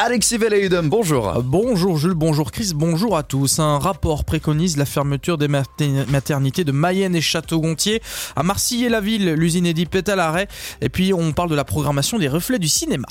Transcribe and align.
Alexis 0.00 0.38
Velayudem, 0.38 0.88
bonjour. 0.88 1.28
Euh, 1.28 1.40
bonjour 1.42 1.98
Jules, 1.98 2.14
bonjour 2.14 2.52
Chris, 2.52 2.70
bonjour 2.72 3.16
à 3.16 3.24
tous. 3.24 3.58
Un 3.58 3.80
rapport 3.80 4.24
préconise 4.24 4.76
la 4.76 4.84
fermeture 4.84 5.38
des 5.38 5.48
maternités 5.48 6.62
de 6.62 6.70
Mayenne 6.70 7.16
et 7.16 7.20
Château-Gontier. 7.20 8.00
À 8.36 8.44
Marseille 8.44 8.84
et 8.84 8.88
la 8.88 9.00
ville, 9.00 9.32
l'usine 9.32 9.66
Edip 9.66 9.96
est 9.96 10.08
à 10.08 10.14
l'arrêt. 10.14 10.46
Et 10.80 10.88
puis 10.88 11.12
on 11.12 11.32
parle 11.32 11.50
de 11.50 11.56
la 11.56 11.64
programmation 11.64 12.16
des 12.16 12.28
reflets 12.28 12.60
du 12.60 12.68
cinéma. 12.68 13.08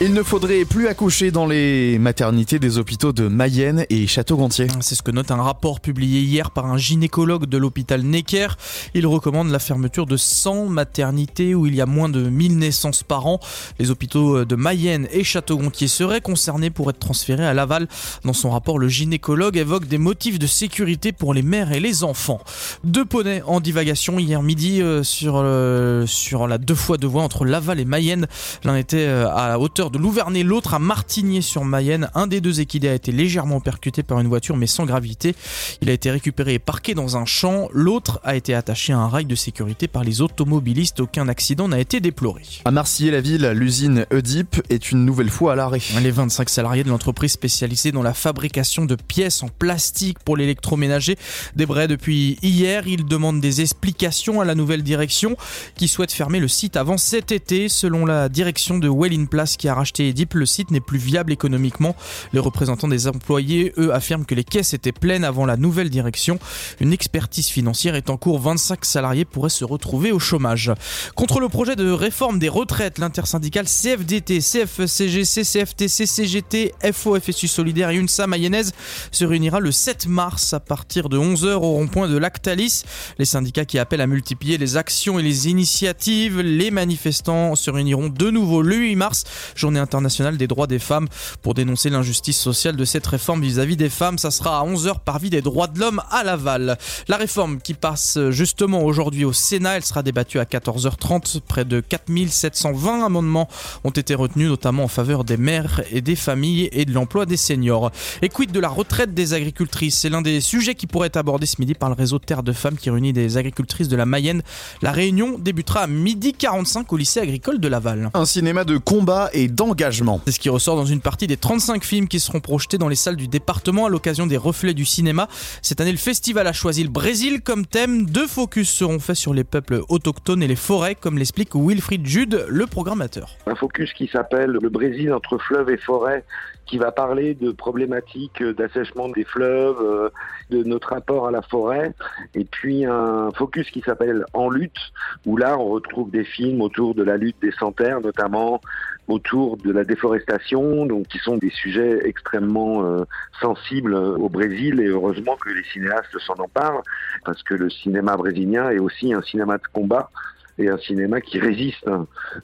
Il 0.00 0.12
ne 0.12 0.24
faudrait 0.24 0.64
plus 0.64 0.88
accoucher 0.88 1.30
dans 1.30 1.46
les 1.46 2.00
maternités 2.00 2.58
des 2.58 2.78
hôpitaux 2.78 3.12
de 3.12 3.28
Mayenne 3.28 3.86
et 3.90 4.08
Château-Gontier. 4.08 4.66
C'est 4.80 4.96
ce 4.96 5.02
que 5.04 5.12
note 5.12 5.30
un 5.30 5.40
rapport 5.40 5.78
publié 5.78 6.20
hier 6.20 6.50
par 6.50 6.66
un 6.66 6.76
gynécologue 6.76 7.46
de 7.46 7.56
l'hôpital 7.58 8.02
Necker. 8.02 8.48
Il 8.94 9.06
recommande 9.06 9.50
la 9.50 9.60
fermeture 9.60 10.06
de 10.06 10.16
100 10.16 10.66
maternités 10.66 11.54
où 11.54 11.66
il 11.66 11.76
y 11.76 11.80
a 11.80 11.86
moins 11.86 12.08
de 12.08 12.28
1000 12.28 12.58
naissances 12.58 13.04
par 13.04 13.28
an. 13.28 13.38
Les 13.78 13.92
hôpitaux 13.92 14.44
de 14.44 14.56
Mayenne 14.56 15.06
et 15.12 15.22
Château-Gontier 15.22 15.86
seraient 15.86 16.20
concernés 16.20 16.70
pour 16.70 16.90
être 16.90 16.98
transférés 16.98 17.46
à 17.46 17.54
Laval. 17.54 17.86
Dans 18.24 18.32
son 18.32 18.50
rapport, 18.50 18.80
le 18.80 18.88
gynécologue 18.88 19.56
évoque 19.56 19.86
des 19.86 19.98
motifs 19.98 20.40
de 20.40 20.48
sécurité 20.48 21.12
pour 21.12 21.34
les 21.34 21.42
mères 21.42 21.70
et 21.70 21.80
les 21.80 22.02
enfants. 22.02 22.40
Deux 22.82 23.04
poneys 23.04 23.42
en 23.46 23.60
divagation 23.60 24.18
hier 24.18 24.42
midi 24.42 24.82
euh, 24.82 25.04
sur, 25.04 25.34
euh, 25.36 26.04
sur 26.04 26.48
la 26.48 26.58
deux 26.58 26.74
fois 26.74 26.96
deux 26.96 27.06
voies 27.06 27.22
entre 27.22 27.44
Laval 27.44 27.78
et 27.78 27.84
Mayenne. 27.84 28.26
L'un 28.64 28.74
était 28.74 29.06
euh, 29.06 29.28
à 29.30 29.60
hauteur 29.60 29.84
de 29.90 29.93
Louvernay, 29.98 30.42
l'autre 30.42 30.74
à 30.74 30.78
Martigny-sur-Mayenne. 30.78 32.10
Un 32.14 32.26
des 32.26 32.40
deux 32.40 32.60
équidés 32.60 32.88
a 32.88 32.94
été 32.94 33.12
légèrement 33.12 33.60
percuté 33.60 34.02
par 34.02 34.20
une 34.20 34.28
voiture 34.28 34.56
mais 34.56 34.66
sans 34.66 34.84
gravité. 34.84 35.34
Il 35.80 35.90
a 35.90 35.92
été 35.92 36.10
récupéré 36.10 36.54
et 36.54 36.58
parqué 36.58 36.94
dans 36.94 37.16
un 37.16 37.24
champ. 37.24 37.68
L'autre 37.72 38.20
a 38.24 38.36
été 38.36 38.54
attaché 38.54 38.92
à 38.92 38.98
un 38.98 39.08
rail 39.08 39.26
de 39.26 39.34
sécurité 39.34 39.88
par 39.88 40.04
les 40.04 40.20
automobilistes. 40.20 41.00
Aucun 41.00 41.28
accident 41.28 41.68
n'a 41.68 41.80
été 41.80 42.00
déploré. 42.00 42.42
À 42.64 42.70
Marseille-la-Ville, 42.70 43.52
l'usine 43.54 44.06
Oedipe 44.12 44.62
est 44.70 44.90
une 44.90 45.04
nouvelle 45.04 45.30
fois 45.30 45.52
à 45.52 45.56
l'arrêt. 45.56 45.80
Les 46.00 46.10
25 46.10 46.48
salariés 46.48 46.84
de 46.84 46.90
l'entreprise 46.90 47.32
spécialisée 47.32 47.92
dans 47.92 48.02
la 48.02 48.14
fabrication 48.14 48.84
de 48.84 48.94
pièces 48.94 49.42
en 49.42 49.48
plastique 49.48 50.18
pour 50.18 50.36
l'électroménager 50.36 51.16
débraient 51.56 51.88
depuis 51.88 52.38
hier. 52.42 52.86
Ils 52.86 53.04
demandent 53.04 53.40
des 53.40 53.60
explications 53.60 54.40
à 54.40 54.44
la 54.44 54.54
nouvelle 54.54 54.82
direction 54.82 55.36
qui 55.76 55.88
souhaite 55.88 56.12
fermer 56.12 56.40
le 56.40 56.48
site 56.48 56.76
avant 56.76 56.96
cet 56.96 57.32
été 57.32 57.68
selon 57.68 58.06
la 58.06 58.28
direction 58.28 58.78
de 58.78 58.88
Well 58.88 59.12
in 59.12 59.26
Place 59.26 59.56
qui 59.56 59.68
a 59.68 59.73
racheté 59.74 60.08
Edip, 60.08 60.34
le 60.34 60.46
site 60.46 60.70
n'est 60.70 60.80
plus 60.80 60.98
viable 60.98 61.32
économiquement. 61.32 61.96
Les 62.32 62.40
représentants 62.40 62.88
des 62.88 63.08
employés, 63.08 63.72
eux, 63.78 63.94
affirment 63.94 64.24
que 64.24 64.34
les 64.34 64.44
caisses 64.44 64.74
étaient 64.74 64.92
pleines 64.92 65.24
avant 65.24 65.46
la 65.46 65.56
nouvelle 65.56 65.90
direction. 65.90 66.38
Une 66.80 66.92
expertise 66.92 67.48
financière 67.48 67.94
est 67.94 68.10
en 68.10 68.16
cours. 68.16 68.38
25 68.38 68.84
salariés 68.84 69.24
pourraient 69.24 69.48
se 69.50 69.64
retrouver 69.64 70.12
au 70.12 70.18
chômage. 70.18 70.72
Contre 71.14 71.40
le 71.40 71.48
projet 71.48 71.76
de 71.76 71.90
réforme 71.90 72.38
des 72.38 72.48
retraites, 72.48 72.98
l'intersyndicale 72.98 73.66
CFDT, 73.66 74.40
CFCG, 74.40 75.24
CFTC, 75.24 76.06
CGT, 76.06 76.74
FO, 76.92 77.18
FSU 77.18 77.48
Solidaire 77.48 77.90
et 77.90 77.96
UNSA 77.96 78.26
mayonnaise 78.26 78.72
se 79.10 79.24
réunira 79.24 79.60
le 79.60 79.72
7 79.72 80.06
mars 80.06 80.52
à 80.52 80.60
partir 80.60 81.08
de 81.08 81.18
11h 81.18 81.54
au 81.54 81.72
rond-point 81.72 82.08
de 82.08 82.16
Lactalis. 82.16 82.84
Les 83.18 83.24
syndicats 83.24 83.64
qui 83.64 83.78
appellent 83.78 84.00
à 84.00 84.06
multiplier 84.06 84.58
les 84.58 84.76
actions 84.76 85.18
et 85.18 85.22
les 85.22 85.48
initiatives. 85.48 86.40
Les 86.40 86.70
manifestants 86.70 87.54
se 87.54 87.70
réuniront 87.70 88.08
de 88.08 88.30
nouveau 88.30 88.62
le 88.62 88.76
8 88.76 88.96
mars 88.96 89.24
journée 89.64 89.80
internationale 89.80 90.36
des 90.36 90.46
droits 90.46 90.66
des 90.66 90.78
femmes 90.78 91.08
pour 91.40 91.54
dénoncer 91.54 91.88
l'injustice 91.88 92.38
sociale 92.38 92.76
de 92.76 92.84
cette 92.84 93.06
réforme 93.06 93.40
vis-à-vis 93.40 93.78
des 93.78 93.88
femmes. 93.88 94.18
Ça 94.18 94.30
sera 94.30 94.60
à 94.60 94.66
11h 94.66 94.96
par 95.02 95.18
vie 95.18 95.30
des 95.30 95.40
droits 95.40 95.68
de 95.68 95.80
l'homme 95.80 96.02
à 96.10 96.22
Laval. 96.22 96.76
La 97.08 97.16
réforme 97.16 97.62
qui 97.62 97.72
passe 97.72 98.18
justement 98.28 98.82
aujourd'hui 98.82 99.24
au 99.24 99.32
Sénat, 99.32 99.76
elle 99.76 99.84
sera 99.84 100.02
débattue 100.02 100.38
à 100.38 100.44
14h30. 100.44 101.40
Près 101.48 101.64
de 101.64 101.80
4720 101.80 103.06
amendements 103.06 103.48
ont 103.84 103.90
été 103.90 104.14
retenus, 104.14 104.48
notamment 104.48 104.84
en 104.84 104.88
faveur 104.88 105.24
des 105.24 105.38
mères 105.38 105.80
et 105.90 106.02
des 106.02 106.16
familles 106.16 106.68
et 106.72 106.84
de 106.84 106.92
l'emploi 106.92 107.24
des 107.24 107.38
seniors. 107.38 107.90
Et 108.20 108.28
quid 108.28 108.52
de 108.52 108.60
la 108.60 108.68
retraite 108.68 109.14
des 109.14 109.32
agricultrices? 109.32 109.98
C'est 109.98 110.10
l'un 110.10 110.20
des 110.20 110.42
sujets 110.42 110.74
qui 110.74 110.86
pourrait 110.86 111.06
être 111.06 111.16
abordé 111.16 111.46
ce 111.46 111.56
midi 111.58 111.72
par 111.72 111.88
le 111.88 111.94
réseau 111.94 112.18
Terre 112.18 112.42
de 112.42 112.52
Femmes 112.52 112.76
qui 112.76 112.90
réunit 112.90 113.14
des 113.14 113.38
agricultrices 113.38 113.88
de 113.88 113.96
la 113.96 114.04
Mayenne. 114.04 114.42
La 114.82 114.92
réunion 114.92 115.38
débutera 115.38 115.80
à 115.80 115.86
midi 115.86 116.34
45 116.34 116.92
au 116.92 116.98
lycée 116.98 117.20
agricole 117.20 117.60
de 117.60 117.68
Laval. 117.68 118.10
Un 118.12 118.26
cinéma 118.26 118.64
de 118.64 118.76
combat 118.76 119.30
et 119.32 119.48
d'engagement. 119.54 120.20
C'est 120.24 120.32
ce 120.32 120.40
qui 120.40 120.48
ressort 120.48 120.76
dans 120.76 120.84
une 120.84 121.00
partie 121.00 121.26
des 121.26 121.36
35 121.36 121.84
films 121.84 122.08
qui 122.08 122.20
seront 122.20 122.40
projetés 122.40 122.78
dans 122.78 122.88
les 122.88 122.96
salles 122.96 123.16
du 123.16 123.28
département 123.28 123.86
à 123.86 123.88
l'occasion 123.88 124.26
des 124.26 124.36
reflets 124.36 124.74
du 124.74 124.84
cinéma. 124.84 125.28
Cette 125.62 125.80
année, 125.80 125.92
le 125.92 125.98
festival 125.98 126.46
a 126.46 126.52
choisi 126.52 126.82
le 126.82 126.90
Brésil 126.90 127.42
comme 127.42 127.66
thème. 127.66 128.06
Deux 128.06 128.26
focus 128.26 128.70
seront 128.70 128.98
faits 128.98 129.16
sur 129.16 129.34
les 129.34 129.44
peuples 129.44 129.80
autochtones 129.88 130.42
et 130.42 130.48
les 130.48 130.56
forêts, 130.56 130.94
comme 130.94 131.18
l'explique 131.18 131.54
Wilfried 131.54 132.06
Jude, 132.06 132.44
le 132.48 132.66
programmateur. 132.66 133.36
Un 133.46 133.54
focus 133.54 133.92
qui 133.92 134.08
s'appelle 134.08 134.50
Le 134.50 134.68
Brésil 134.68 135.12
entre 135.12 135.38
fleuves 135.38 135.70
et 135.70 135.76
forêts 135.76 136.24
qui 136.66 136.78
va 136.78 136.92
parler 136.92 137.34
de 137.34 137.52
problématiques 137.52 138.42
d'assèchement 138.42 139.08
des 139.08 139.24
fleuves, 139.24 139.80
euh, 139.80 140.08
de 140.50 140.62
notre 140.64 140.90
rapport 140.90 141.26
à 141.26 141.30
la 141.30 141.42
forêt, 141.42 141.92
et 142.34 142.44
puis 142.44 142.84
un 142.84 143.30
focus 143.32 143.70
qui 143.70 143.80
s'appelle 143.80 144.24
En 144.32 144.48
lutte, 144.48 144.92
où 145.26 145.36
là 145.36 145.58
on 145.58 145.66
retrouve 145.66 146.10
des 146.10 146.24
films 146.24 146.60
autour 146.62 146.94
de 146.94 147.02
la 147.02 147.16
lutte 147.16 147.36
des 147.42 147.52
sans-terres, 147.52 148.00
notamment 148.00 148.60
autour 149.08 149.43
de 149.56 149.72
la 149.72 149.84
déforestation, 149.84 150.86
donc 150.86 151.06
qui 151.08 151.18
sont 151.18 151.36
des 151.36 151.50
sujets 151.50 152.00
extrêmement 152.04 152.84
euh, 152.84 153.04
sensibles 153.40 153.94
au 153.94 154.28
Brésil, 154.28 154.80
et 154.80 154.86
heureusement 154.86 155.36
que 155.36 155.50
les 155.50 155.64
cinéastes 155.64 156.18
s'en 156.18 156.34
emparent, 156.34 156.82
parce 157.24 157.42
que 157.42 157.54
le 157.54 157.70
cinéma 157.70 158.16
brésilien 158.16 158.70
est 158.70 158.78
aussi 158.78 159.12
un 159.12 159.22
cinéma 159.22 159.58
de 159.58 159.66
combat 159.72 160.10
et 160.58 160.68
un 160.68 160.78
cinéma 160.78 161.20
qui 161.20 161.38
résiste 161.38 161.88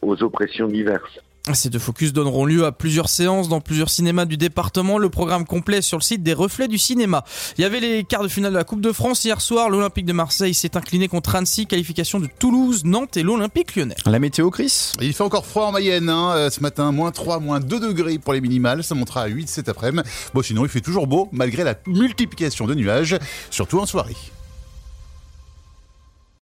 aux 0.03 0.23
oppressions 0.23 0.67
diverses. 0.67 1.21
Ces 1.55 1.71
deux 1.71 1.79
focus 1.79 2.13
donneront 2.13 2.45
lieu 2.45 2.65
à 2.65 2.73
plusieurs 2.73 3.09
séances 3.09 3.49
dans 3.49 3.61
plusieurs 3.61 3.91
cinémas 3.91 4.25
du 4.25 4.37
département. 4.37 4.99
Le 4.99 5.11
programme 5.11 5.45
complet 5.45 5.83
sur 5.83 5.99
le 5.99 6.03
site 6.03 6.23
des 6.23 6.33
Reflets 6.33 6.69
du 6.69 6.79
cinéma. 6.79 7.25
Il 7.59 7.63
y 7.63 7.65
avait 7.65 7.81
les 7.81 8.05
quarts 8.05 8.23
de 8.23 8.29
finale 8.29 8.53
de 8.53 8.59
la 8.59 8.65
Coupe 8.65 8.81
de 8.81 8.93
France 8.93 9.25
hier 9.25 9.41
soir. 9.41 9.71
L'Olympique 9.71 10.07
de 10.07 10.13
Marseille 10.13 10.55
s'est 10.55 10.77
incliné 10.77 11.09
contre 11.09 11.35
Annecy. 11.35 11.67
Qualification 11.67 12.21
de 12.21 12.29
Toulouse, 12.39 12.85
Nantes 12.85 13.17
et 13.17 13.23
l'Olympique 13.23 13.77
lyonnais. 13.77 13.97
La 14.07 14.19
météo, 14.19 14.51
Chris? 14.51 14.93
Il 15.01 15.13
fait 15.13 15.25
encore 15.25 15.47
froid 15.47 15.67
en 15.67 15.73
Mayenne 15.73 16.09
hein, 16.09 16.33
euh, 16.35 16.51
ce 16.51 16.61
matin. 16.61 16.93
Moins 16.93 17.11
3, 17.11 17.41
moins 17.41 17.61
2 17.61 17.81
degrés 17.81 18.19
pour 18.19 18.33
les 18.33 18.41
minimales. 18.41 18.85
Ça 18.85 18.95
montera 18.95 19.23
à 19.23 19.27
8 19.27 19.49
cet 19.49 19.69
après-midi. 19.69 20.09
Bon, 20.35 20.43
sinon, 20.43 20.65
il 20.65 20.69
fait 20.69 20.81
toujours 20.81 21.07
beau 21.07 21.29
malgré 21.33 21.65
la 21.65 21.75
multiplication 21.87 22.67
de 22.67 22.75
nuages, 22.75 23.17
surtout 23.51 23.79
en 23.79 23.87
soirée. 23.87 24.17